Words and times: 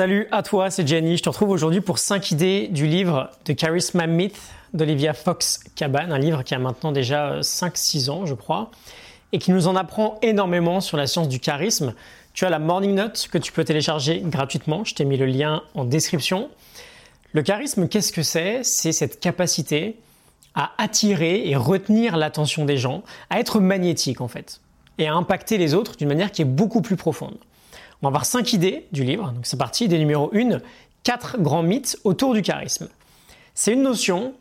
Salut 0.00 0.28
à 0.30 0.42
toi, 0.42 0.70
c'est 0.70 0.88
Jenny. 0.88 1.18
Je 1.18 1.22
te 1.22 1.28
retrouve 1.28 1.50
aujourd'hui 1.50 1.82
pour 1.82 1.98
5 1.98 2.30
idées 2.30 2.68
du 2.68 2.86
livre 2.86 3.28
The 3.44 3.54
Charisma 3.54 4.06
Myth 4.06 4.40
d'Olivia 4.72 5.12
Fox 5.12 5.60
Cabane, 5.76 6.10
un 6.10 6.18
livre 6.18 6.42
qui 6.42 6.54
a 6.54 6.58
maintenant 6.58 6.90
déjà 6.90 7.40
5-6 7.40 8.08
ans, 8.08 8.24
je 8.24 8.32
crois, 8.32 8.70
et 9.32 9.38
qui 9.38 9.50
nous 9.50 9.68
en 9.68 9.76
apprend 9.76 10.18
énormément 10.22 10.80
sur 10.80 10.96
la 10.96 11.06
science 11.06 11.28
du 11.28 11.38
charisme. 11.38 11.92
Tu 12.32 12.46
as 12.46 12.48
la 12.48 12.58
Morning 12.58 12.94
Note 12.94 13.28
que 13.30 13.36
tu 13.36 13.52
peux 13.52 13.62
télécharger 13.62 14.22
gratuitement. 14.24 14.84
Je 14.84 14.94
t'ai 14.94 15.04
mis 15.04 15.18
le 15.18 15.26
lien 15.26 15.64
en 15.74 15.84
description. 15.84 16.48
Le 17.34 17.42
charisme, 17.42 17.86
qu'est-ce 17.86 18.14
que 18.14 18.22
c'est? 18.22 18.60
C'est 18.62 18.92
cette 18.92 19.20
capacité 19.20 19.98
à 20.54 20.70
attirer 20.78 21.46
et 21.46 21.56
retenir 21.56 22.16
l'attention 22.16 22.64
des 22.64 22.78
gens, 22.78 23.02
à 23.28 23.38
être 23.38 23.60
magnétique 23.60 24.22
en 24.22 24.28
fait, 24.28 24.62
et 24.96 25.08
à 25.08 25.12
impacter 25.12 25.58
les 25.58 25.74
autres 25.74 25.98
d'une 25.98 26.08
manière 26.08 26.32
qui 26.32 26.40
est 26.40 26.46
beaucoup 26.46 26.80
plus 26.80 26.96
profonde. 26.96 27.36
On 28.02 28.06
va 28.06 28.10
voir 28.10 28.24
cinq 28.24 28.52
idées 28.52 28.86
du 28.92 29.04
livre. 29.04 29.30
Donc 29.32 29.46
c'est 29.46 29.58
parti, 29.58 29.84
idée 29.84 29.98
numéro 29.98 30.30
1, 30.34 30.58
quatre 31.02 31.38
grands 31.38 31.62
mythes 31.62 31.98
autour 32.04 32.34
du 32.34 32.42
charisme. 32.42 32.88
C'est 33.54 33.72
une 33.72 33.82
notion 33.82 34.34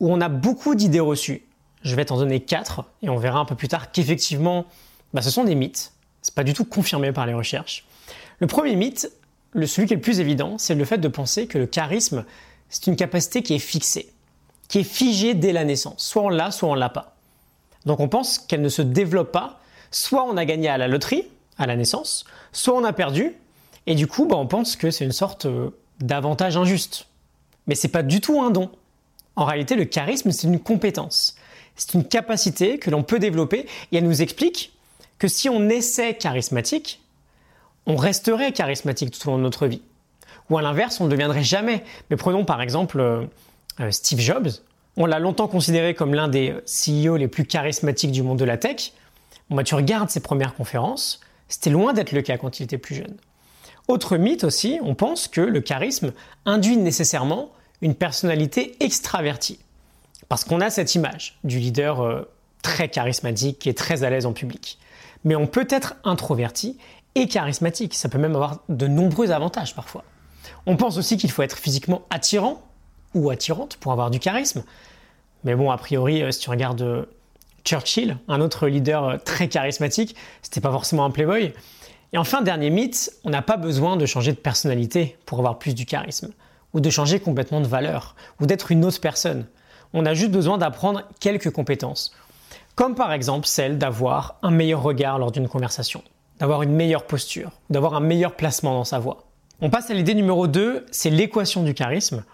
où 0.00 0.12
on 0.12 0.20
a 0.20 0.28
beaucoup 0.28 0.74
d'idées 0.74 1.00
reçues. 1.00 1.46
Je 1.82 1.94
vais 1.94 2.04
t'en 2.04 2.16
donner 2.16 2.40
quatre 2.40 2.84
et 3.02 3.08
on 3.08 3.16
verra 3.16 3.38
un 3.38 3.44
peu 3.44 3.54
plus 3.54 3.68
tard 3.68 3.92
qu'effectivement, 3.92 4.66
bah, 5.12 5.22
ce 5.22 5.30
sont 5.30 5.44
des 5.44 5.54
mythes. 5.54 5.92
C'est 6.22 6.34
pas 6.34 6.44
du 6.44 6.54
tout 6.54 6.64
confirmé 6.64 7.12
par 7.12 7.26
les 7.26 7.34
recherches. 7.34 7.84
Le 8.40 8.46
premier 8.46 8.74
mythe, 8.74 9.10
celui 9.54 9.86
qui 9.86 9.92
est 9.92 9.96
le 9.96 10.02
plus 10.02 10.20
évident, 10.20 10.58
c'est 10.58 10.74
le 10.74 10.84
fait 10.84 10.98
de 10.98 11.08
penser 11.08 11.46
que 11.46 11.58
le 11.58 11.66
charisme, 11.66 12.24
c'est 12.68 12.86
une 12.88 12.96
capacité 12.96 13.42
qui 13.42 13.54
est 13.54 13.58
fixée, 13.60 14.12
qui 14.68 14.80
est 14.80 14.84
figée 14.84 15.34
dès 15.34 15.52
la 15.52 15.64
naissance. 15.64 16.04
Soit 16.04 16.22
on 16.22 16.28
l'a, 16.30 16.50
soit 16.50 16.68
on 16.68 16.74
l'a 16.74 16.88
pas. 16.88 17.14
Donc 17.86 18.00
on 18.00 18.08
pense 18.08 18.38
qu'elle 18.38 18.62
ne 18.62 18.68
se 18.68 18.82
développe 18.82 19.30
pas. 19.30 19.60
Soit 19.90 20.24
on 20.24 20.36
a 20.36 20.44
gagné 20.44 20.68
à 20.68 20.78
la 20.78 20.88
loterie, 20.88 21.24
à 21.58 21.66
la 21.66 21.76
naissance, 21.76 22.24
soit 22.52 22.74
on 22.74 22.84
a 22.84 22.92
perdu, 22.92 23.34
et 23.86 23.94
du 23.94 24.06
coup, 24.06 24.26
bah, 24.26 24.36
on 24.36 24.46
pense 24.46 24.76
que 24.76 24.90
c'est 24.90 25.04
une 25.04 25.12
sorte 25.12 25.46
euh, 25.46 25.70
d'avantage 26.00 26.56
injuste. 26.56 27.06
Mais 27.66 27.74
c'est 27.74 27.88
pas 27.88 28.02
du 28.02 28.20
tout 28.20 28.40
un 28.40 28.50
don. 28.50 28.70
En 29.36 29.44
réalité, 29.44 29.74
le 29.74 29.84
charisme, 29.84 30.30
c'est 30.30 30.46
une 30.46 30.60
compétence. 30.60 31.36
C'est 31.76 31.94
une 31.94 32.04
capacité 32.04 32.78
que 32.78 32.90
l'on 32.90 33.02
peut 33.02 33.18
développer, 33.18 33.66
et 33.92 33.96
elle 33.96 34.04
nous 34.04 34.22
explique 34.22 34.72
que 35.18 35.28
si 35.28 35.48
on 35.48 35.68
essaie 35.68 36.14
charismatique, 36.14 37.00
on 37.86 37.96
resterait 37.96 38.52
charismatique 38.52 39.10
tout 39.10 39.28
au 39.28 39.32
long 39.32 39.38
de 39.38 39.42
notre 39.42 39.66
vie. 39.66 39.82
Ou 40.50 40.58
à 40.58 40.62
l'inverse, 40.62 41.00
on 41.00 41.04
ne 41.04 41.10
deviendrait 41.10 41.42
jamais. 41.42 41.84
Mais 42.10 42.16
prenons 42.16 42.44
par 42.44 42.60
exemple 42.60 43.00
euh, 43.00 43.24
euh, 43.80 43.90
Steve 43.90 44.20
Jobs. 44.20 44.48
On 44.96 45.06
l'a 45.06 45.18
longtemps 45.18 45.48
considéré 45.48 45.94
comme 45.94 46.14
l'un 46.14 46.28
des 46.28 46.54
CEO 46.66 47.16
les 47.16 47.28
plus 47.28 47.44
charismatiques 47.44 48.12
du 48.12 48.22
monde 48.22 48.38
de 48.38 48.44
la 48.44 48.56
tech. 48.56 48.92
Bah, 49.50 49.64
tu 49.64 49.74
regardes 49.74 50.10
ses 50.10 50.20
premières 50.20 50.54
conférences, 50.54 51.20
c'était 51.54 51.70
loin 51.70 51.92
d'être 51.92 52.10
le 52.10 52.20
cas 52.20 52.36
quand 52.36 52.58
il 52.58 52.64
était 52.64 52.78
plus 52.78 52.96
jeune. 52.96 53.16
Autre 53.86 54.16
mythe 54.16 54.42
aussi, 54.42 54.80
on 54.82 54.96
pense 54.96 55.28
que 55.28 55.40
le 55.40 55.60
charisme 55.60 56.12
induit 56.46 56.76
nécessairement 56.76 57.52
une 57.80 57.94
personnalité 57.94 58.74
extravertie. 58.80 59.60
Parce 60.28 60.42
qu'on 60.42 60.60
a 60.60 60.68
cette 60.68 60.96
image 60.96 61.38
du 61.44 61.60
leader 61.60 62.00
euh, 62.00 62.28
très 62.62 62.88
charismatique 62.88 63.68
est 63.68 63.78
très 63.78 64.02
à 64.02 64.10
l'aise 64.10 64.26
en 64.26 64.32
public. 64.32 64.80
Mais 65.22 65.36
on 65.36 65.46
peut 65.46 65.68
être 65.70 65.94
introverti 66.02 66.76
et 67.14 67.28
charismatique. 67.28 67.94
Ça 67.94 68.08
peut 68.08 68.18
même 68.18 68.34
avoir 68.34 68.58
de 68.68 68.88
nombreux 68.88 69.30
avantages 69.30 69.76
parfois. 69.76 70.02
On 70.66 70.76
pense 70.76 70.98
aussi 70.98 71.16
qu'il 71.16 71.30
faut 71.30 71.42
être 71.42 71.56
physiquement 71.56 72.02
attirant 72.10 72.62
ou 73.14 73.30
attirante 73.30 73.76
pour 73.76 73.92
avoir 73.92 74.10
du 74.10 74.18
charisme. 74.18 74.64
Mais 75.44 75.54
bon, 75.54 75.70
a 75.70 75.76
priori, 75.76 76.20
euh, 76.20 76.32
si 76.32 76.40
tu 76.40 76.50
regardes 76.50 76.82
euh, 76.82 77.04
Churchill, 77.64 78.18
un 78.28 78.40
autre 78.40 78.68
leader 78.68 79.04
euh, 79.04 79.16
très 79.16 79.48
charismatique, 79.48 80.14
c'était 80.42 80.60
pas 80.60 80.70
forcément 80.70 81.04
un 81.04 81.10
playboy. 81.10 81.52
Et 82.12 82.18
enfin, 82.18 82.42
dernier 82.42 82.70
mythe, 82.70 83.12
on 83.24 83.30
n'a 83.30 83.42
pas 83.42 83.56
besoin 83.56 83.96
de 83.96 84.06
changer 84.06 84.32
de 84.32 84.38
personnalité 84.38 85.16
pour 85.26 85.38
avoir 85.38 85.58
plus 85.58 85.74
du 85.74 85.86
charisme, 85.86 86.30
ou 86.72 86.80
de 86.80 86.90
changer 86.90 87.18
complètement 87.18 87.60
de 87.60 87.66
valeur, 87.66 88.14
ou 88.40 88.46
d'être 88.46 88.70
une 88.70 88.84
autre 88.84 89.00
personne. 89.00 89.46
On 89.92 90.06
a 90.06 90.14
juste 90.14 90.30
besoin 90.30 90.58
d'apprendre 90.58 91.02
quelques 91.20 91.50
compétences, 91.50 92.14
comme 92.74 92.94
par 92.94 93.12
exemple 93.12 93.46
celle 93.46 93.78
d'avoir 93.78 94.36
un 94.42 94.50
meilleur 94.50 94.82
regard 94.82 95.18
lors 95.18 95.32
d'une 95.32 95.48
conversation, 95.48 96.02
d'avoir 96.38 96.62
une 96.62 96.72
meilleure 96.72 97.06
posture, 97.06 97.50
d'avoir 97.70 97.94
un 97.94 98.00
meilleur 98.00 98.36
placement 98.36 98.74
dans 98.74 98.84
sa 98.84 98.98
voix. 98.98 99.24
On 99.60 99.70
passe 99.70 99.90
à 99.90 99.94
l'idée 99.94 100.14
numéro 100.14 100.46
2, 100.46 100.86
c'est 100.90 101.10
l'équation 101.10 101.62
du 101.62 101.74
charisme. 101.74 102.24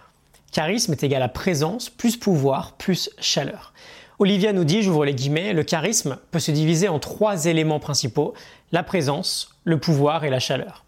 Charisme 0.53 0.93
est 0.93 1.05
égal 1.05 1.23
à 1.23 1.29
présence 1.29 1.91
plus 1.91 2.17
pouvoir 2.17 2.73
plus 2.73 3.11
chaleur. 3.19 3.73
Olivia 4.21 4.53
nous 4.53 4.65
dit, 4.65 4.83
j'ouvre 4.83 5.07
les 5.07 5.15
guillemets, 5.15 5.55
le 5.55 5.63
charisme 5.63 6.19
peut 6.31 6.41
se 6.41 6.51
diviser 6.51 6.89
en 6.89 6.99
trois 6.99 7.47
éléments 7.47 7.81
principaux, 7.81 8.35
la 8.71 8.83
présence, 8.83 9.57
le 9.65 9.81
pouvoir 9.81 10.25
et 10.25 10.31
la 10.31 10.39
chaleur. 10.39 10.85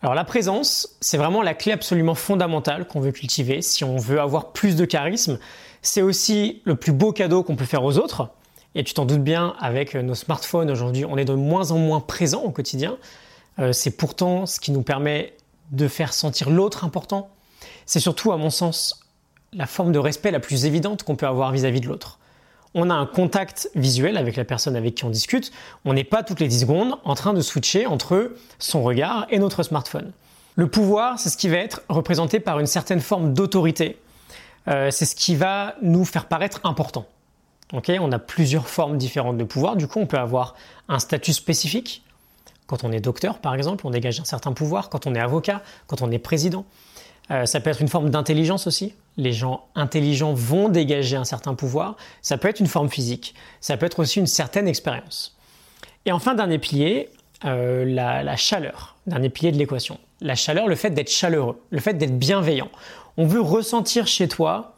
Alors 0.00 0.14
la 0.14 0.22
présence, 0.22 0.96
c'est 1.00 1.16
vraiment 1.16 1.42
la 1.42 1.54
clé 1.54 1.72
absolument 1.72 2.14
fondamentale 2.14 2.86
qu'on 2.86 3.00
veut 3.00 3.10
cultiver 3.10 3.62
si 3.62 3.82
on 3.82 3.96
veut 3.96 4.20
avoir 4.20 4.52
plus 4.52 4.76
de 4.76 4.84
charisme. 4.84 5.40
C'est 5.82 6.02
aussi 6.02 6.62
le 6.64 6.76
plus 6.76 6.92
beau 6.92 7.10
cadeau 7.10 7.42
qu'on 7.42 7.56
peut 7.56 7.64
faire 7.64 7.82
aux 7.82 7.98
autres. 7.98 8.30
Et 8.76 8.84
tu 8.84 8.94
t'en 8.94 9.06
doutes 9.06 9.24
bien, 9.24 9.56
avec 9.58 9.96
nos 9.96 10.14
smartphones 10.14 10.70
aujourd'hui, 10.70 11.04
on 11.04 11.16
est 11.16 11.24
de 11.24 11.34
moins 11.34 11.72
en 11.72 11.78
moins 11.78 11.98
présent 11.98 12.42
au 12.42 12.50
quotidien. 12.50 12.96
Euh, 13.58 13.72
c'est 13.72 13.96
pourtant 13.96 14.46
ce 14.46 14.60
qui 14.60 14.70
nous 14.70 14.82
permet 14.82 15.34
de 15.72 15.88
faire 15.88 16.12
sentir 16.12 16.48
l'autre 16.48 16.84
important. 16.84 17.28
C'est 17.86 17.98
surtout, 17.98 18.30
à 18.30 18.36
mon 18.36 18.50
sens, 18.50 19.00
la 19.52 19.66
forme 19.66 19.90
de 19.90 19.98
respect 19.98 20.30
la 20.30 20.38
plus 20.38 20.64
évidente 20.64 21.02
qu'on 21.02 21.16
peut 21.16 21.26
avoir 21.26 21.50
vis-à-vis 21.50 21.80
-vis 21.80 21.82
de 21.82 21.88
l'autre 21.88 22.20
on 22.74 22.90
a 22.90 22.94
un 22.94 23.06
contact 23.06 23.70
visuel 23.74 24.16
avec 24.16 24.36
la 24.36 24.44
personne 24.44 24.76
avec 24.76 24.94
qui 24.94 25.04
on 25.04 25.10
discute. 25.10 25.52
On 25.84 25.92
n'est 25.92 26.04
pas 26.04 26.22
toutes 26.22 26.40
les 26.40 26.48
10 26.48 26.60
secondes 26.60 26.94
en 27.04 27.14
train 27.14 27.34
de 27.34 27.40
switcher 27.40 27.86
entre 27.86 28.32
son 28.58 28.82
regard 28.82 29.26
et 29.30 29.38
notre 29.38 29.62
smartphone. 29.62 30.12
Le 30.56 30.66
pouvoir, 30.66 31.18
c'est 31.18 31.30
ce 31.30 31.36
qui 31.36 31.48
va 31.48 31.56
être 31.56 31.82
représenté 31.88 32.40
par 32.40 32.60
une 32.60 32.66
certaine 32.66 33.00
forme 33.00 33.34
d'autorité. 33.34 33.98
Euh, 34.68 34.90
c'est 34.90 35.06
ce 35.06 35.14
qui 35.14 35.34
va 35.34 35.74
nous 35.82 36.04
faire 36.04 36.26
paraître 36.26 36.60
important. 36.64 37.06
on 37.72 38.12
a 38.12 38.18
plusieurs 38.18 38.68
formes 38.68 38.98
différentes 38.98 39.38
de 39.38 39.44
pouvoir. 39.44 39.76
Du 39.76 39.86
coup, 39.86 39.98
on 39.98 40.06
peut 40.06 40.18
avoir 40.18 40.54
un 40.88 40.98
statut 40.98 41.32
spécifique. 41.32 42.02
Quand 42.66 42.84
on 42.84 42.92
est 42.92 43.00
docteur, 43.00 43.38
par 43.38 43.54
exemple, 43.54 43.86
on 43.86 43.90
dégage 43.90 44.20
un 44.20 44.24
certain 44.24 44.52
pouvoir. 44.52 44.88
Quand 44.88 45.06
on 45.06 45.14
est 45.14 45.20
avocat, 45.20 45.62
quand 45.86 46.00
on 46.02 46.10
est 46.10 46.18
président. 46.18 46.64
Euh, 47.32 47.46
ça 47.46 47.60
peut 47.60 47.70
être 47.70 47.80
une 47.80 47.88
forme 47.88 48.10
d'intelligence 48.10 48.66
aussi. 48.66 48.94
Les 49.16 49.32
gens 49.32 49.66
intelligents 49.74 50.34
vont 50.34 50.68
dégager 50.68 51.16
un 51.16 51.24
certain 51.24 51.54
pouvoir. 51.54 51.96
Ça 52.20 52.36
peut 52.36 52.48
être 52.48 52.60
une 52.60 52.66
forme 52.66 52.90
physique. 52.90 53.34
Ça 53.60 53.76
peut 53.76 53.86
être 53.86 54.00
aussi 54.00 54.18
une 54.18 54.26
certaine 54.26 54.68
expérience. 54.68 55.36
Et 56.04 56.12
enfin, 56.12 56.34
dernier 56.34 56.58
pilier, 56.58 57.08
euh, 57.44 57.84
la, 57.84 58.22
la, 58.22 58.36
chaleur. 58.36 58.96
Dernier 59.06 59.30
pilier 59.30 59.52
de 59.52 59.58
l'équation. 59.58 59.98
La 60.20 60.34
chaleur, 60.34 60.66
le 60.68 60.76
fait 60.76 60.90
d'être 60.90 61.10
chaleureux, 61.10 61.60
le 61.70 61.80
fait 61.80 61.94
d'être 61.94 62.18
bienveillant. 62.18 62.70
On 63.16 63.26
veut 63.26 63.40
ressentir 63.40 64.06
chez 64.06 64.28
toi, 64.28 64.74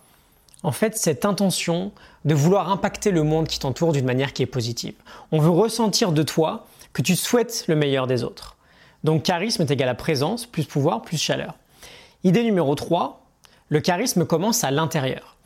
en 0.63 0.73
fait, 0.73 0.97
cette 0.97 1.25
intention 1.25 1.93
de 2.25 2.35
vouloir 2.35 2.71
impacter 2.71 3.11
le 3.11 3.23
monde 3.23 3.49
qui 3.49 3.59
t'entoure 3.59 3.93
d'une 3.93 4.07
manière 4.07 4.33
qui 4.33 4.43
est 4.43 4.47
positive. 4.47 4.95
On 5.33 5.39
veut 5.39 5.51
ressentir 5.51 6.13
de 6.13 6.23
toi 6.23 6.67
que 6.93 7.03
tu 7.03 7.17
souhaites 7.17 7.65
le 7.69 7.77
meilleur 7.77 8.07
des 8.07 8.23
autres. 8.25 8.57
Donc 9.03 9.25
charisme 9.25 9.63
est 9.63 9.71
égal 9.71 9.89
à 9.89 9.95
présence, 9.95 10.47
plus 10.47 10.65
pouvoir, 10.65 11.03
plus 11.03 11.21
chaleur. 11.21 11.55
Idée 12.27 12.43
numéro 12.43 12.75
3, 12.75 13.23
le 13.69 13.81
charisme 13.81 14.25
commence 14.25 14.65
à 14.65 14.71
l'intérieur. 14.71 15.37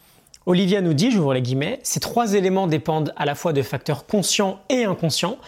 Olivia 0.46 0.80
nous 0.80 0.94
dit, 0.94 1.10
j'ouvre 1.10 1.34
les 1.34 1.42
guillemets, 1.42 1.80
ces 1.82 1.98
trois 1.98 2.34
éléments 2.34 2.68
dépendent 2.68 3.12
à 3.16 3.24
la 3.24 3.34
fois 3.34 3.52
de 3.52 3.62
facteurs 3.62 4.06
conscients 4.06 4.60
et 4.68 4.84
inconscients. 4.84 5.38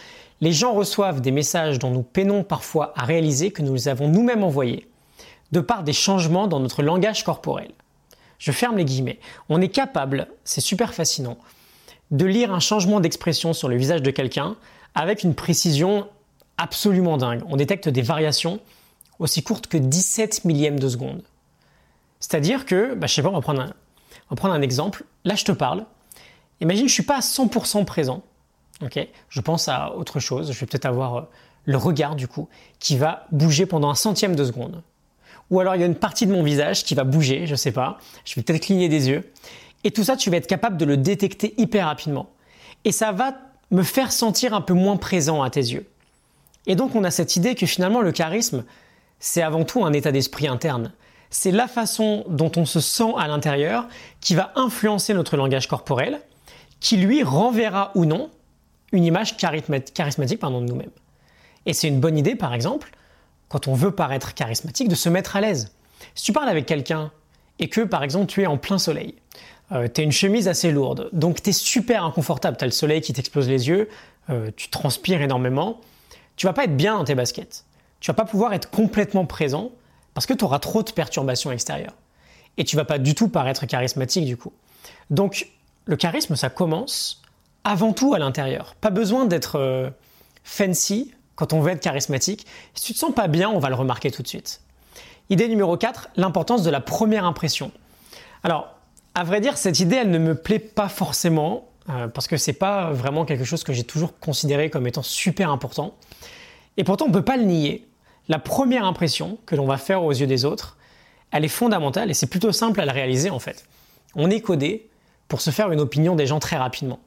Les 0.40 0.50
gens 0.50 0.72
reçoivent 0.72 1.20
des 1.20 1.30
messages 1.30 1.78
dont 1.78 1.92
nous 1.92 2.02
peinons 2.02 2.42
parfois 2.42 2.92
à 2.96 3.04
réaliser 3.04 3.52
que 3.52 3.62
nous 3.62 3.74
les 3.74 3.86
avons 3.86 4.08
nous-mêmes 4.08 4.42
envoyés, 4.42 4.90
de 5.52 5.60
par 5.60 5.84
des 5.84 5.92
changements 5.92 6.48
dans 6.48 6.58
notre 6.58 6.82
langage 6.82 7.22
corporel. 7.22 7.70
Je 8.40 8.50
ferme 8.50 8.76
les 8.76 8.84
guillemets. 8.84 9.20
On 9.48 9.60
est 9.60 9.68
capable, 9.68 10.26
c'est 10.42 10.60
super 10.60 10.94
fascinant, 10.94 11.38
de 12.10 12.24
lire 12.24 12.52
un 12.52 12.58
changement 12.58 12.98
d'expression 12.98 13.52
sur 13.52 13.68
le 13.68 13.76
visage 13.76 14.02
de 14.02 14.10
quelqu'un 14.10 14.56
avec 14.96 15.22
une 15.22 15.36
précision 15.36 16.08
absolument 16.58 17.18
dingue. 17.18 17.42
On 17.46 17.54
détecte 17.54 17.88
des 17.88 18.02
variations 18.02 18.58
aussi 19.20 19.42
courte 19.42 19.68
que 19.68 19.76
17 19.76 20.44
millièmes 20.44 20.80
de 20.80 20.88
seconde. 20.88 21.22
C'est-à-dire 22.18 22.66
que, 22.66 22.94
bah, 22.94 23.06
je 23.06 23.14
sais 23.14 23.22
pas, 23.22 23.28
on 23.28 23.38
va, 23.38 23.40
prendre 23.40 24.54
un, 24.54 24.62
exemple. 24.62 25.04
Là, 25.24 25.36
je 25.36 25.44
te 25.44 25.52
parle. 25.52 25.86
Imagine, 26.60 26.88
je 26.88 26.92
suis 26.92 27.02
pas 27.02 27.16
à 27.16 27.20
100% 27.20 27.84
présent. 27.84 28.22
Ok? 28.82 28.98
Je 29.28 29.40
pense 29.40 29.68
à 29.68 29.94
autre 29.94 30.20
chose. 30.20 30.52
Je 30.52 30.58
vais 30.58 30.66
peut-être 30.66 30.86
avoir 30.86 31.16
euh, 31.16 31.22
le 31.66 31.76
regard, 31.76 32.16
du 32.16 32.28
coup, 32.28 32.48
qui 32.78 32.96
va 32.96 33.26
bouger 33.30 33.66
pendant 33.66 33.90
un 33.90 33.94
centième 33.94 34.34
de 34.34 34.44
seconde. 34.44 34.82
Ou 35.50 35.60
alors, 35.60 35.74
il 35.74 35.80
y 35.80 35.84
a 35.84 35.86
une 35.86 35.94
partie 35.94 36.26
de 36.26 36.32
mon 36.32 36.42
visage 36.42 36.84
qui 36.84 36.94
va 36.94 37.04
bouger, 37.04 37.46
je 37.46 37.54
sais 37.54 37.72
pas. 37.72 37.98
Je 38.24 38.34
vais 38.34 38.42
peut-être 38.42 38.62
cligner 38.62 38.88
des 38.88 39.08
yeux. 39.08 39.30
Et 39.84 39.90
tout 39.90 40.04
ça, 40.04 40.16
tu 40.16 40.30
vas 40.30 40.36
être 40.36 40.46
capable 40.46 40.76
de 40.76 40.84
le 40.84 40.96
détecter 40.96 41.54
hyper 41.58 41.86
rapidement. 41.86 42.30
Et 42.84 42.92
ça 42.92 43.12
va 43.12 43.34
me 43.70 43.82
faire 43.82 44.12
sentir 44.12 44.54
un 44.54 44.60
peu 44.60 44.74
moins 44.74 44.96
présent 44.96 45.42
à 45.42 45.50
tes 45.50 45.60
yeux. 45.60 45.86
Et 46.66 46.74
donc, 46.74 46.94
on 46.94 47.04
a 47.04 47.10
cette 47.10 47.36
idée 47.36 47.54
que 47.54 47.66
finalement, 47.66 48.00
le 48.00 48.12
charisme, 48.12 48.64
c'est 49.20 49.42
avant 49.42 49.64
tout 49.64 49.84
un 49.84 49.92
état 49.92 50.10
d'esprit 50.10 50.48
interne. 50.48 50.92
C'est 51.30 51.52
la 51.52 51.68
façon 51.68 52.24
dont 52.28 52.50
on 52.56 52.64
se 52.64 52.80
sent 52.80 53.12
à 53.16 53.28
l'intérieur 53.28 53.86
qui 54.20 54.34
va 54.34 54.52
influencer 54.56 55.14
notre 55.14 55.36
langage 55.36 55.68
corporel, 55.68 56.20
qui 56.80 56.96
lui 56.96 57.22
renverra 57.22 57.92
ou 57.94 58.04
non 58.04 58.30
une 58.92 59.04
image 59.04 59.36
charismatique 59.36 60.40
de 60.40 60.48
nous-mêmes. 60.48 60.90
Et 61.66 61.72
c'est 61.72 61.86
une 61.86 62.00
bonne 62.00 62.18
idée, 62.18 62.34
par 62.34 62.54
exemple, 62.54 62.90
quand 63.48 63.68
on 63.68 63.74
veut 63.74 63.92
paraître 63.92 64.34
charismatique, 64.34 64.88
de 64.88 64.94
se 64.94 65.08
mettre 65.08 65.36
à 65.36 65.40
l'aise. 65.40 65.72
Si 66.14 66.24
tu 66.24 66.32
parles 66.32 66.48
avec 66.48 66.66
quelqu'un 66.66 67.12
et 67.58 67.68
que 67.68 67.82
par 67.82 68.02
exemple 68.02 68.26
tu 68.26 68.42
es 68.42 68.46
en 68.46 68.56
plein 68.56 68.78
soleil, 68.78 69.14
euh, 69.72 69.86
tu 69.92 70.00
as 70.00 70.04
une 70.04 70.12
chemise 70.12 70.48
assez 70.48 70.72
lourde, 70.72 71.10
donc 71.12 71.42
tu 71.42 71.50
es 71.50 71.52
super 71.52 72.04
inconfortable, 72.04 72.56
tu 72.56 72.64
as 72.64 72.66
le 72.66 72.72
soleil 72.72 73.00
qui 73.02 73.12
t'explose 73.12 73.48
les 73.48 73.68
yeux, 73.68 73.88
euh, 74.30 74.50
tu 74.56 74.68
transpires 74.68 75.20
énormément, 75.20 75.80
tu 76.36 76.46
vas 76.46 76.52
pas 76.52 76.64
être 76.64 76.76
bien 76.76 76.96
dans 76.96 77.04
tes 77.04 77.14
baskets. 77.14 77.64
Tu 78.00 78.10
vas 78.10 78.14
pas 78.14 78.24
pouvoir 78.24 78.52
être 78.52 78.70
complètement 78.70 79.26
présent 79.26 79.70
parce 80.14 80.26
que 80.26 80.34
tu 80.34 80.44
auras 80.44 80.58
trop 80.58 80.82
de 80.82 80.90
perturbations 80.90 81.52
extérieures. 81.52 81.94
Et 82.56 82.64
tu 82.64 82.76
vas 82.76 82.84
pas 82.84 82.98
du 82.98 83.14
tout 83.14 83.28
paraître 83.28 83.66
charismatique 83.66 84.24
du 84.24 84.36
coup. 84.36 84.52
Donc 85.10 85.48
le 85.84 85.96
charisme, 85.96 86.36
ça 86.36 86.50
commence 86.50 87.22
avant 87.64 87.92
tout 87.92 88.14
à 88.14 88.18
l'intérieur. 88.18 88.74
Pas 88.80 88.90
besoin 88.90 89.26
d'être 89.26 89.58
euh, 89.58 89.90
fancy 90.44 91.12
quand 91.36 91.52
on 91.52 91.60
veut 91.60 91.72
être 91.72 91.80
charismatique. 91.80 92.46
Si 92.74 92.86
tu 92.86 92.94
te 92.94 92.98
sens 92.98 93.14
pas 93.14 93.28
bien, 93.28 93.48
on 93.48 93.58
va 93.58 93.68
le 93.68 93.74
remarquer 93.74 94.10
tout 94.10 94.22
de 94.22 94.28
suite. 94.28 94.60
Idée 95.30 95.48
numéro 95.48 95.76
4, 95.76 96.10
l'importance 96.16 96.62
de 96.62 96.70
la 96.70 96.80
première 96.80 97.24
impression. 97.24 97.70
Alors, 98.42 98.74
à 99.14 99.24
vrai 99.24 99.40
dire, 99.40 99.56
cette 99.56 99.80
idée, 99.80 99.96
elle 99.96 100.10
ne 100.10 100.18
me 100.18 100.34
plaît 100.34 100.58
pas 100.58 100.88
forcément 100.88 101.68
euh, 101.88 102.08
parce 102.08 102.26
que 102.26 102.36
c'est 102.36 102.52
pas 102.52 102.92
vraiment 102.92 103.24
quelque 103.24 103.44
chose 103.44 103.64
que 103.64 103.72
j'ai 103.72 103.84
toujours 103.84 104.18
considéré 104.18 104.70
comme 104.70 104.86
étant 104.86 105.02
super 105.02 105.50
important. 105.50 105.94
Et 106.76 106.84
pourtant, 106.84 107.06
on 107.08 107.12
peut 107.12 107.24
pas 107.24 107.36
le 107.36 107.44
nier. 107.44 107.86
La 108.28 108.38
première 108.38 108.84
impression 108.84 109.38
que 109.46 109.56
l'on 109.56 109.66
va 109.66 109.76
faire 109.76 110.04
aux 110.04 110.12
yeux 110.12 110.26
des 110.26 110.44
autres, 110.44 110.76
elle 111.32 111.44
est 111.44 111.48
fondamentale 111.48 112.10
et 112.10 112.14
c'est 112.14 112.26
plutôt 112.26 112.52
simple 112.52 112.80
à 112.80 112.84
la 112.84 112.92
réaliser 112.92 113.30
en 113.30 113.38
fait. 113.38 113.66
On 114.14 114.30
est 114.30 114.40
codé 114.40 114.88
pour 115.28 115.40
se 115.40 115.50
faire 115.50 115.70
une 115.70 115.80
opinion 115.80 116.16
des 116.16 116.26
gens 116.26 116.40
très 116.40 116.56
rapidement. 116.56 117.00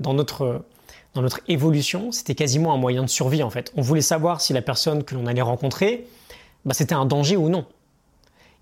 Dans 0.00 0.14
notre, 0.14 0.62
dans 1.14 1.22
notre 1.22 1.40
évolution, 1.48 2.12
c'était 2.12 2.34
quasiment 2.34 2.72
un 2.72 2.78
moyen 2.78 3.02
de 3.02 3.08
survie 3.08 3.42
en 3.42 3.50
fait. 3.50 3.72
On 3.76 3.82
voulait 3.82 4.00
savoir 4.00 4.40
si 4.40 4.52
la 4.52 4.62
personne 4.62 5.04
que 5.04 5.14
l'on 5.14 5.26
allait 5.26 5.42
rencontrer, 5.42 6.06
bah, 6.64 6.74
c'était 6.74 6.94
un 6.94 7.06
danger 7.06 7.36
ou 7.36 7.48
non. 7.48 7.66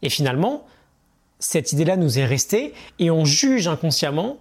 Et 0.03 0.11
finalement, 0.11 0.67
cette 1.39 1.73
idée-là 1.73 1.97
nous 1.97 2.19
est 2.19 2.25
restée 2.25 2.75
et 2.99 3.11
on 3.11 3.25
juge 3.25 3.69
inconsciemment 3.69 4.39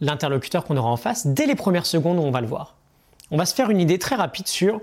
l'interlocuteur 0.00 0.64
qu'on 0.64 0.76
aura 0.76 0.90
en 0.90 0.96
face 0.96 1.26
dès 1.26 1.46
les 1.46 1.54
premières 1.54 1.86
secondes 1.86 2.18
où 2.18 2.22
on 2.22 2.30
va 2.30 2.40
le 2.40 2.46
voir. 2.46 2.74
On 3.30 3.36
va 3.36 3.46
se 3.46 3.54
faire 3.54 3.70
une 3.70 3.80
idée 3.80 3.98
très 3.98 4.14
rapide 4.14 4.46
sur 4.46 4.80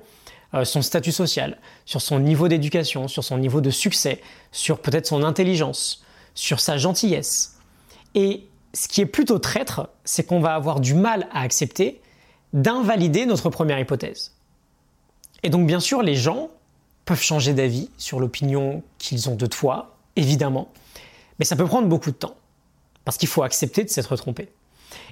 son 0.63 0.81
statut 0.81 1.11
social, 1.11 1.57
sur 1.85 2.01
son 2.01 2.19
niveau 2.19 2.47
d'éducation, 2.47 3.07
sur 3.07 3.23
son 3.23 3.37
niveau 3.37 3.61
de 3.61 3.71
succès, 3.71 4.21
sur 4.51 4.79
peut-être 4.79 5.07
son 5.07 5.23
intelligence, 5.23 6.03
sur 6.35 6.59
sa 6.59 6.77
gentillesse. 6.77 7.57
Et 8.15 8.45
ce 8.73 8.87
qui 8.87 9.01
est 9.01 9.05
plutôt 9.05 9.39
traître, 9.39 9.89
c'est 10.05 10.25
qu'on 10.25 10.39
va 10.39 10.53
avoir 10.53 10.79
du 10.79 10.93
mal 10.93 11.27
à 11.31 11.41
accepter 11.41 12.01
d'invalider 12.53 13.25
notre 13.25 13.49
première 13.49 13.79
hypothèse. 13.79 14.33
Et 15.41 15.49
donc 15.49 15.65
bien 15.65 15.79
sûr, 15.79 16.03
les 16.03 16.15
gens 16.15 16.49
peuvent 17.05 17.21
changer 17.21 17.53
d'avis 17.53 17.89
sur 17.97 18.19
l'opinion 18.19 18.83
qu'ils 18.97 19.29
ont 19.29 19.35
de 19.35 19.45
toi, 19.45 19.95
évidemment, 20.15 20.69
mais 21.39 21.45
ça 21.45 21.55
peut 21.55 21.65
prendre 21.65 21.87
beaucoup 21.87 22.11
de 22.11 22.15
temps, 22.15 22.35
parce 23.05 23.17
qu'il 23.17 23.27
faut 23.27 23.43
accepter 23.43 23.83
de 23.83 23.89
s'être 23.89 24.15
trompé. 24.15 24.49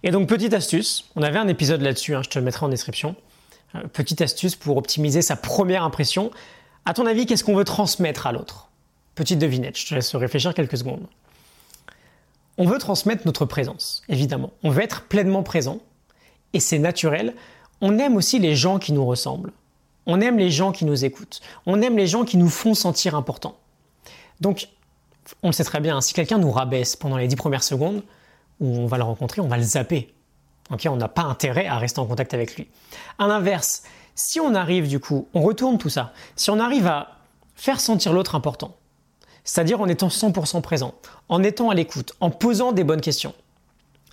Et 0.04 0.12
donc, 0.12 0.28
petite 0.28 0.54
astuce, 0.54 1.10
on 1.16 1.22
avait 1.24 1.40
un 1.40 1.48
épisode 1.48 1.82
là-dessus, 1.82 2.16
hein, 2.16 2.22
je 2.24 2.30
te 2.30 2.40
le 2.40 2.46
mettrai 2.46 2.66
en 2.66 2.70
description. 2.70 3.16
Petite 3.94 4.22
astuce 4.22 4.56
pour 4.56 4.78
optimiser 4.78 5.22
sa 5.22 5.36
première 5.36 5.84
impression. 5.84 6.32
À 6.86 6.94
ton 6.94 7.06
avis, 7.06 7.26
qu'est-ce 7.26 7.44
qu'on 7.44 7.56
veut 7.56 7.64
transmettre 7.64 8.28
à 8.28 8.32
l'autre? 8.32 8.70
Petite 9.16 9.40
devinette, 9.40 9.78
je 9.78 9.88
te 9.88 9.96
laisse 9.96 10.16
réfléchir 10.16 10.54
quelques 10.54 10.78
secondes. 10.78 11.06
On 12.58 12.66
veut 12.66 12.78
transmettre 12.78 13.24
notre 13.26 13.46
présence, 13.46 14.04
évidemment. 14.10 14.52
On 14.64 14.70
veut 14.70 14.84
être 14.84 15.04
pleinement 15.04 15.44
présent, 15.44 15.80
et 16.54 16.60
c'est 16.60 16.80
naturel. 16.80 17.34
On 17.82 17.98
aime 17.98 18.16
aussi 18.16 18.40
les 18.40 18.56
gens 18.56 18.78
qui 18.78 18.94
nous 18.94 19.06
ressemblent. 19.06 19.52
On 20.06 20.20
aime 20.22 20.38
les 20.38 20.52
gens 20.52 20.72
qui 20.72 20.86
nous 20.86 21.06
écoutent. 21.06 21.42
On 21.66 21.82
aime 21.82 21.98
les 21.98 22.08
gens 22.08 22.26
qui 22.26 22.38
nous 22.38 22.50
font 22.50 22.74
sentir 22.74 23.16
importants. 23.16 23.58
Donc, 24.42 24.68
on 25.44 25.48
le 25.48 25.54
sait 25.54 25.64
très 25.64 25.80
bien, 25.80 26.02
si 26.02 26.14
quelqu'un 26.14 26.40
nous 26.40 26.52
rabaisse 26.52 26.96
pendant 26.96 27.18
les 27.18 27.28
dix 27.28 27.36
premières 27.36 27.64
secondes, 27.64 28.04
où 28.60 28.68
on 28.68 28.86
va 28.86 28.98
le 28.98 29.04
rencontrer, 29.04 29.42
on 29.42 29.48
va 29.48 29.58
le 29.58 29.64
zapper. 29.64 30.14
On 30.86 30.96
n'a 30.96 31.08
pas 31.08 31.24
intérêt 31.24 31.68
à 31.68 31.78
rester 31.78 32.00
en 32.00 32.06
contact 32.06 32.34
avec 32.34 32.56
lui. 32.56 32.68
À 33.20 33.28
l'inverse, 33.28 33.84
si 34.16 34.40
on 34.40 34.56
arrive 34.56 34.88
du 34.88 35.00
coup, 35.00 35.28
on 35.34 35.42
retourne 35.42 35.78
tout 35.78 35.90
ça, 35.90 36.14
si 36.36 36.50
on 36.50 36.60
arrive 36.60 36.88
à 36.88 37.18
faire 37.56 37.80
sentir 37.80 38.14
l'autre 38.14 38.36
important, 38.36 38.76
c'est-à-dire 39.44 39.82
en 39.82 39.88
étant 39.88 40.08
100% 40.08 40.62
présent, 40.62 40.94
en 41.30 41.44
étant 41.44 41.70
à 41.70 41.76
l'écoute, 41.76 42.14
en 42.20 42.30
posant 42.30 42.72
des 42.72 42.84
bonnes 42.84 43.02
questions, 43.02 43.34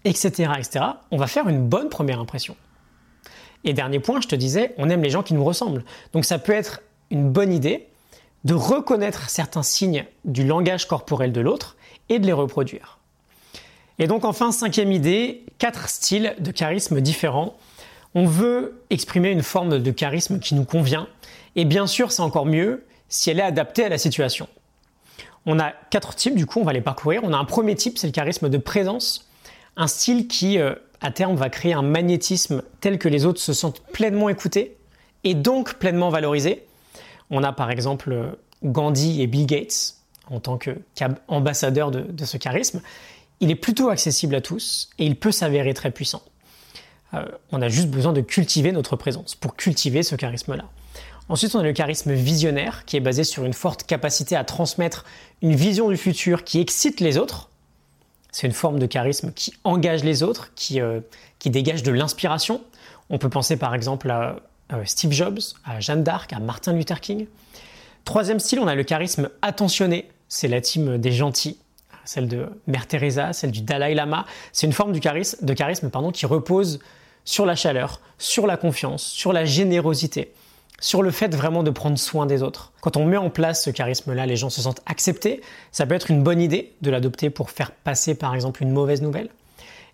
etc., 0.04 0.52
etc., 0.56 0.84
on 1.10 1.16
va 1.16 1.26
faire 1.26 1.48
une 1.48 1.66
bonne 1.66 1.88
première 1.88 2.20
impression. 2.20 2.56
Et 3.64 3.72
dernier 3.72 3.98
point, 3.98 4.20
je 4.20 4.28
te 4.28 4.36
disais, 4.36 4.74
on 4.78 4.88
aime 4.88 5.02
les 5.02 5.10
gens 5.10 5.22
qui 5.22 5.34
nous 5.34 5.44
ressemblent. 5.44 5.84
Donc 6.12 6.24
ça 6.24 6.38
peut 6.38 6.52
être 6.52 6.80
une 7.10 7.30
bonne 7.30 7.52
idée 7.52 7.88
de 8.44 8.54
reconnaître 8.54 9.28
certains 9.30 9.64
signes 9.64 10.06
du 10.24 10.46
langage 10.46 10.86
corporel 10.86 11.32
de 11.32 11.40
l'autre 11.40 11.76
et 12.08 12.18
de 12.18 12.26
les 12.26 12.32
reproduire. 12.32 12.97
Et 13.98 14.06
donc 14.06 14.24
enfin, 14.24 14.52
cinquième 14.52 14.92
idée, 14.92 15.44
quatre 15.58 15.88
styles 15.88 16.34
de 16.38 16.50
charisme 16.50 17.00
différents. 17.00 17.56
On 18.14 18.26
veut 18.26 18.80
exprimer 18.90 19.30
une 19.30 19.42
forme 19.42 19.80
de 19.80 19.90
charisme 19.90 20.38
qui 20.38 20.54
nous 20.54 20.64
convient, 20.64 21.08
et 21.56 21.64
bien 21.64 21.86
sûr 21.86 22.12
c'est 22.12 22.22
encore 22.22 22.46
mieux 22.46 22.84
si 23.08 23.30
elle 23.30 23.40
est 23.40 23.42
adaptée 23.42 23.84
à 23.84 23.88
la 23.88 23.98
situation. 23.98 24.48
On 25.46 25.58
a 25.58 25.72
quatre 25.90 26.14
types, 26.14 26.34
du 26.34 26.46
coup 26.46 26.60
on 26.60 26.64
va 26.64 26.72
les 26.72 26.80
parcourir. 26.80 27.22
On 27.24 27.32
a 27.32 27.36
un 27.36 27.44
premier 27.44 27.74
type, 27.74 27.98
c'est 27.98 28.06
le 28.06 28.12
charisme 28.12 28.48
de 28.48 28.58
présence, 28.58 29.28
un 29.76 29.86
style 29.86 30.28
qui 30.28 30.58
euh, 30.58 30.74
à 31.00 31.10
terme 31.10 31.36
va 31.36 31.48
créer 31.48 31.72
un 31.72 31.82
magnétisme 31.82 32.62
tel 32.80 32.98
que 32.98 33.08
les 33.08 33.24
autres 33.26 33.40
se 33.40 33.52
sentent 33.52 33.80
pleinement 33.92 34.28
écoutés 34.28 34.76
et 35.24 35.34
donc 35.34 35.74
pleinement 35.74 36.10
valorisés. 36.10 36.66
On 37.30 37.42
a 37.42 37.52
par 37.52 37.70
exemple 37.70 38.12
euh, 38.12 38.30
Gandhi 38.64 39.22
et 39.22 39.26
Bill 39.26 39.46
Gates 39.46 39.94
en 40.30 40.40
tant 40.40 40.58
qu'ambassadeurs 40.58 41.90
de, 41.90 42.00
de, 42.00 42.24
ce 42.24 42.36
charisme. 42.36 42.82
Il 43.40 43.50
est 43.50 43.56
plutôt 43.56 43.88
accessible 43.88 44.34
à 44.34 44.40
tous 44.40 44.90
et 44.98 45.06
il 45.06 45.16
peut 45.16 45.32
s'avérer 45.32 45.74
très 45.74 45.90
puissant. 45.90 46.22
Euh, 47.14 47.24
on 47.52 47.62
a 47.62 47.68
juste 47.68 47.88
besoin 47.88 48.12
de 48.12 48.20
cultiver 48.20 48.72
notre 48.72 48.96
présence 48.96 49.34
pour 49.34 49.56
cultiver 49.56 50.02
ce 50.02 50.16
charisme-là. 50.16 50.64
Ensuite, 51.28 51.54
on 51.54 51.60
a 51.60 51.62
le 51.62 51.72
charisme 51.72 52.12
visionnaire 52.12 52.84
qui 52.86 52.96
est 52.96 53.00
basé 53.00 53.22
sur 53.22 53.44
une 53.44 53.52
forte 53.52 53.84
capacité 53.84 54.34
à 54.34 54.44
transmettre 54.44 55.04
une 55.42 55.54
vision 55.54 55.88
du 55.90 55.96
futur 55.96 56.44
qui 56.44 56.58
excite 56.60 57.00
les 57.00 57.18
autres. 57.18 57.50
C'est 58.32 58.46
une 58.46 58.52
forme 58.52 58.78
de 58.78 58.86
charisme 58.86 59.32
qui 59.32 59.52
engage 59.64 60.04
les 60.04 60.22
autres, 60.22 60.52
qui, 60.54 60.80
euh, 60.80 61.00
dégage 61.44 61.82
de 61.82 61.92
l'inspiration. 61.92 62.62
On 63.10 63.18
peut 63.18 63.28
penser 63.28 63.56
par 63.56 63.74
exemple 63.74 64.10
à 64.10 64.36
euh, 64.72 64.82
Steve 64.84 65.12
Jobs, 65.12 65.40
à 65.64 65.80
Jeanne 65.80 66.02
d'Arc, 66.02 66.32
à 66.32 66.40
Martin 66.40 66.72
Luther 66.72 67.00
King. 67.00 67.26
Troisième 68.04 68.38
style, 68.38 68.60
on 68.60 68.66
a 68.66 68.74
le 68.74 68.84
charisme 68.84 69.28
attentionné. 69.42 70.10
C'est 70.28 70.48
la 70.48 70.60
team 70.60 70.98
des 70.98 71.12
gentils, 71.12 71.58
celle 72.08 72.26
de 72.26 72.46
Mère 72.66 72.86
Teresa, 72.86 73.34
celle 73.34 73.50
du 73.50 73.60
Dalai 73.60 73.92
Lama. 73.92 74.24
C'est 74.52 74.66
une 74.66 74.72
forme 74.72 74.92
de 74.92 74.98
charisme, 74.98 75.90
pardon, 75.90 76.10
qui 76.10 76.24
repose 76.24 76.80
sur 77.26 77.44
la 77.44 77.54
chaleur, 77.54 78.00
sur 78.16 78.46
la 78.46 78.56
confiance, 78.56 79.02
sur 79.02 79.34
la 79.34 79.44
générosité, 79.44 80.32
sur 80.80 81.02
le 81.02 81.10
fait 81.10 81.34
vraiment 81.34 81.62
de 81.62 81.70
prendre 81.70 81.98
soin 81.98 82.24
des 82.24 82.42
autres. 82.42 82.72
Quand 82.80 82.96
on 82.96 83.04
met 83.04 83.18
en 83.18 83.28
place 83.28 83.62
ce 83.62 83.68
charisme-là, 83.68 84.24
les 84.24 84.36
gens 84.36 84.48
se 84.48 84.62
sentent 84.62 84.80
acceptés. 84.86 85.42
Ça 85.70 85.84
peut 85.84 85.94
être 85.94 86.10
une 86.10 86.22
bonne 86.22 86.40
idée 86.40 86.72
de 86.80 86.90
l'adopter 86.90 87.28
pour 87.28 87.50
faire 87.50 87.72
passer 87.72 88.14
par 88.14 88.34
exemple 88.34 88.62
une 88.62 88.70
mauvaise 88.70 89.02
nouvelle. 89.02 89.28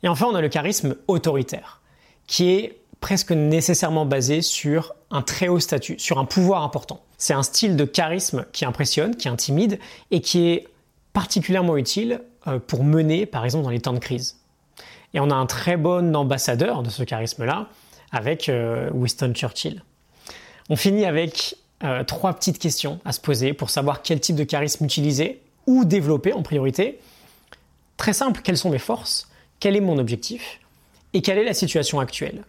Et 0.04 0.08
enfin, 0.08 0.26
on 0.30 0.36
a 0.36 0.40
le 0.40 0.48
charisme 0.48 0.94
autoritaire, 1.08 1.80
qui 2.28 2.50
est 2.50 2.78
presque 3.00 3.32
nécessairement 3.32 4.06
basé 4.06 4.40
sur 4.40 4.94
un 5.10 5.22
très 5.22 5.48
haut 5.48 5.58
statut, 5.58 5.98
sur 5.98 6.20
un 6.20 6.26
pouvoir 6.26 6.62
important. 6.62 7.02
C'est 7.18 7.34
un 7.34 7.42
style 7.42 7.74
de 7.74 7.84
charisme 7.84 8.44
qui 8.52 8.64
impressionne, 8.64 9.16
qui 9.16 9.28
intimide 9.28 9.80
et 10.12 10.20
qui 10.20 10.50
est 10.50 10.68
particulièrement 11.14 11.78
utile 11.78 12.20
euh, 12.46 12.58
pour 12.58 12.84
mener, 12.84 13.24
par 13.24 13.46
exemple, 13.46 13.64
dans 13.64 13.70
les 13.70 13.80
temps 13.80 13.94
de 13.94 13.98
crise. 13.98 14.36
Et 15.14 15.20
on 15.20 15.30
a 15.30 15.34
un 15.34 15.46
très 15.46 15.78
bon 15.78 16.14
ambassadeur 16.14 16.82
de 16.82 16.90
ce 16.90 17.02
charisme-là 17.02 17.68
avec 18.12 18.50
euh, 18.50 18.90
Winston 18.92 19.32
Churchill. 19.32 19.82
On 20.68 20.76
finit 20.76 21.06
avec 21.06 21.56
euh, 21.82 22.04
trois 22.04 22.34
petites 22.34 22.58
questions 22.58 23.00
à 23.04 23.12
se 23.12 23.20
poser 23.20 23.54
pour 23.54 23.70
savoir 23.70 24.02
quel 24.02 24.20
type 24.20 24.36
de 24.36 24.44
charisme 24.44 24.84
utiliser 24.84 25.40
ou 25.66 25.84
développer 25.84 26.32
en 26.32 26.42
priorité. 26.42 27.00
Très 27.96 28.12
simple, 28.12 28.40
quelles 28.42 28.58
sont 28.58 28.70
mes 28.70 28.78
forces? 28.78 29.28
Quel 29.60 29.76
est 29.76 29.80
mon 29.80 29.98
objectif? 29.98 30.60
Et 31.12 31.22
quelle 31.22 31.38
est 31.38 31.44
la 31.44 31.54
situation 31.54 32.00
actuelle? 32.00 32.44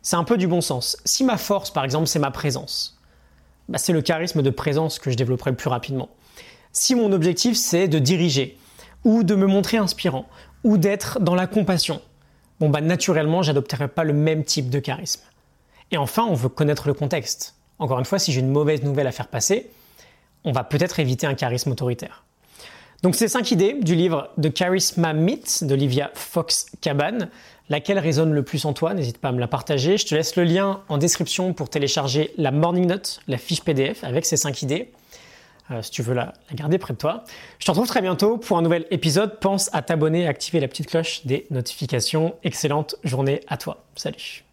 C'est 0.00 0.16
un 0.16 0.24
peu 0.24 0.38
du 0.38 0.46
bon 0.46 0.62
sens. 0.62 0.96
Si 1.04 1.22
ma 1.22 1.36
force, 1.36 1.70
par 1.70 1.84
exemple, 1.84 2.06
c'est 2.06 2.18
ma 2.18 2.30
présence, 2.30 2.98
bah, 3.68 3.78
c'est 3.78 3.92
le 3.92 4.00
charisme 4.00 4.40
de 4.40 4.50
présence 4.50 4.98
que 4.98 5.10
je 5.10 5.16
développerai 5.16 5.50
le 5.50 5.56
plus 5.56 5.68
rapidement. 5.68 6.08
Si 6.78 6.94
mon 6.94 7.10
objectif, 7.12 7.56
c'est 7.56 7.88
de 7.88 7.98
diriger, 7.98 8.58
ou 9.02 9.22
de 9.22 9.34
me 9.34 9.46
montrer 9.46 9.78
inspirant, 9.78 10.26
ou 10.62 10.76
d'être 10.76 11.20
dans 11.20 11.34
la 11.34 11.46
compassion, 11.46 12.02
bon 12.60 12.68
bah 12.68 12.82
naturellement, 12.82 13.40
j'adopterai 13.40 13.88
pas 13.88 14.04
le 14.04 14.12
même 14.12 14.44
type 14.44 14.68
de 14.68 14.78
charisme. 14.78 15.22
Et 15.90 15.96
enfin, 15.96 16.26
on 16.28 16.34
veut 16.34 16.50
connaître 16.50 16.86
le 16.86 16.92
contexte. 16.92 17.54
Encore 17.78 17.98
une 17.98 18.04
fois, 18.04 18.18
si 18.18 18.30
j'ai 18.30 18.40
une 18.40 18.50
mauvaise 18.50 18.82
nouvelle 18.82 19.06
à 19.06 19.12
faire 19.12 19.28
passer, 19.28 19.70
on 20.44 20.52
va 20.52 20.64
peut-être 20.64 21.00
éviter 21.00 21.26
un 21.26 21.32
charisme 21.32 21.72
autoritaire. 21.72 22.24
Donc 23.02 23.14
ces 23.14 23.28
cinq 23.28 23.50
idées 23.52 23.78
du 23.80 23.94
livre 23.94 24.28
The 24.40 24.52
Charisma 24.52 25.14
Myth 25.14 25.64
d'Olivia 25.64 26.10
Fox 26.12 26.66
Caban, 26.82 27.30
laquelle 27.70 27.98
résonne 27.98 28.34
le 28.34 28.42
plus 28.42 28.66
en 28.66 28.74
toi, 28.74 28.92
n'hésite 28.92 29.16
pas 29.16 29.30
à 29.30 29.32
me 29.32 29.40
la 29.40 29.48
partager. 29.48 29.96
Je 29.96 30.04
te 30.04 30.14
laisse 30.14 30.36
le 30.36 30.44
lien 30.44 30.82
en 30.90 30.98
description 30.98 31.54
pour 31.54 31.70
télécharger 31.70 32.34
la 32.36 32.50
Morning 32.50 32.86
Note, 32.86 33.20
la 33.28 33.38
fiche 33.38 33.62
PDF 33.62 34.04
avec 34.04 34.26
ces 34.26 34.36
cinq 34.36 34.60
idées. 34.60 34.92
Euh, 35.70 35.82
si 35.82 35.90
tu 35.90 36.02
veux 36.02 36.14
la, 36.14 36.32
garder 36.52 36.78
près 36.78 36.94
de 36.94 36.98
toi. 36.98 37.24
Je 37.58 37.66
te 37.66 37.70
retrouve 37.70 37.88
très 37.88 38.02
bientôt 38.02 38.38
pour 38.38 38.58
un 38.58 38.62
nouvel 38.62 38.86
épisode. 38.90 39.38
Pense 39.40 39.70
à 39.72 39.82
t'abonner 39.82 40.22
et 40.22 40.28
activer 40.28 40.60
la 40.60 40.68
petite 40.68 40.88
cloche 40.88 41.26
des 41.26 41.46
notifications. 41.50 42.34
Excellente 42.42 42.96
journée 43.04 43.40
à 43.48 43.56
toi. 43.56 43.84
Salut 43.94 44.45